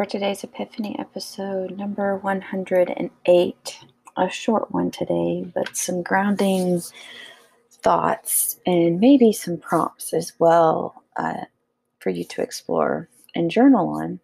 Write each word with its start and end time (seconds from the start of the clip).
for 0.00 0.06
today's 0.06 0.42
Epiphany 0.42 0.96
episode, 0.98 1.76
number 1.76 2.16
108. 2.16 3.78
A 4.16 4.30
short 4.30 4.70
one 4.72 4.90
today, 4.90 5.44
but 5.54 5.76
some 5.76 6.02
grounding 6.02 6.80
thoughts 7.70 8.58
and 8.64 8.98
maybe 8.98 9.30
some 9.30 9.58
prompts 9.58 10.14
as 10.14 10.32
well 10.38 11.04
uh, 11.18 11.44
for 11.98 12.08
you 12.08 12.24
to 12.24 12.40
explore 12.40 13.10
and 13.34 13.50
journal 13.50 13.90
on. 13.90 14.20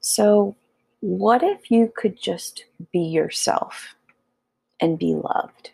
So, 0.00 0.56
what 0.98 1.44
if 1.44 1.70
you 1.70 1.92
could 1.96 2.20
just 2.20 2.64
be 2.92 3.02
yourself 3.02 3.94
and 4.80 4.98
be 4.98 5.14
loved? 5.14 5.70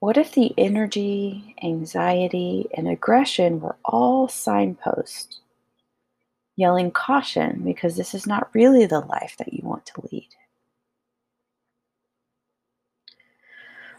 What 0.00 0.16
if 0.16 0.32
the 0.32 0.54
energy, 0.56 1.56
anxiety, 1.60 2.68
and 2.72 2.86
aggression 2.86 3.60
were 3.60 3.76
all 3.84 4.28
signposts, 4.28 5.40
yelling 6.54 6.92
caution 6.92 7.62
because 7.64 7.96
this 7.96 8.14
is 8.14 8.24
not 8.24 8.54
really 8.54 8.86
the 8.86 9.00
life 9.00 9.34
that 9.38 9.52
you 9.52 9.60
want 9.64 9.86
to 9.86 10.08
lead? 10.12 10.28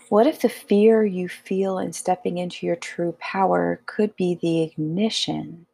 What 0.07 0.25
if 0.25 0.39
the 0.39 0.49
fear 0.49 1.03
you 1.03 1.27
feel 1.27 1.77
in 1.77 1.91
stepping 1.91 2.38
into 2.38 2.66
your 2.66 2.77
true 2.77 3.16
power 3.19 3.81
could 3.85 4.16
be 4.16 4.35
the 4.35 4.63
ignition 4.63 5.66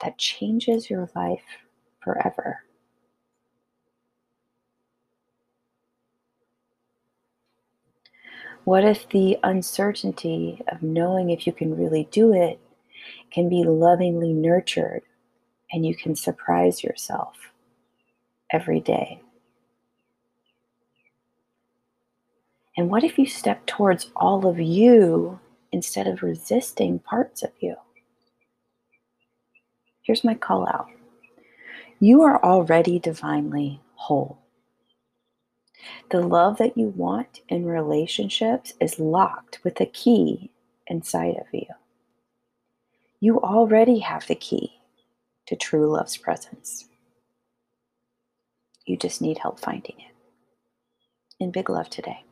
that 0.00 0.18
changes 0.18 0.88
your 0.88 1.10
life 1.16 1.42
forever? 2.00 2.62
What 8.68 8.84
if 8.84 9.08
the 9.08 9.38
uncertainty 9.42 10.60
of 10.68 10.82
knowing 10.82 11.30
if 11.30 11.46
you 11.46 11.54
can 11.54 11.74
really 11.74 12.06
do 12.10 12.34
it 12.34 12.60
can 13.30 13.48
be 13.48 13.64
lovingly 13.64 14.34
nurtured 14.34 15.04
and 15.72 15.86
you 15.86 15.96
can 15.96 16.14
surprise 16.14 16.84
yourself 16.84 17.38
every 18.52 18.80
day? 18.80 19.22
And 22.76 22.90
what 22.90 23.04
if 23.04 23.18
you 23.18 23.24
step 23.24 23.64
towards 23.64 24.10
all 24.14 24.46
of 24.46 24.60
you 24.60 25.40
instead 25.72 26.06
of 26.06 26.22
resisting 26.22 26.98
parts 26.98 27.42
of 27.42 27.52
you? 27.60 27.74
Here's 30.02 30.24
my 30.24 30.34
call 30.34 30.68
out 30.68 30.88
you 32.00 32.20
are 32.20 32.44
already 32.44 32.98
divinely 32.98 33.80
whole. 33.94 34.38
The 36.10 36.20
love 36.22 36.56
that 36.58 36.78
you 36.78 36.88
want 36.88 37.40
in 37.48 37.66
relationships 37.66 38.72
is 38.80 38.98
locked 38.98 39.58
with 39.62 39.78
a 39.80 39.86
key 39.86 40.50
inside 40.86 41.36
of 41.36 41.46
you. 41.52 41.66
You 43.20 43.40
already 43.40 43.98
have 43.98 44.26
the 44.26 44.34
key 44.34 44.80
to 45.46 45.56
true 45.56 45.90
love's 45.90 46.16
presence. 46.16 46.88
You 48.86 48.96
just 48.96 49.20
need 49.20 49.38
help 49.38 49.60
finding 49.60 49.96
it. 49.98 50.14
In 51.40 51.50
big 51.50 51.68
love 51.68 51.90
today. 51.90 52.24